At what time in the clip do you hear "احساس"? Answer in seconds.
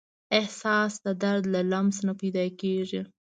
0.39-0.93